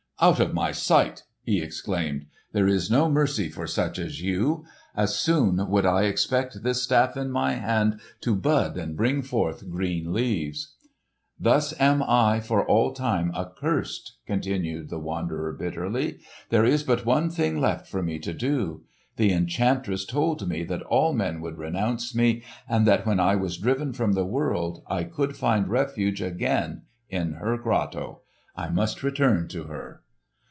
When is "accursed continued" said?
13.33-14.91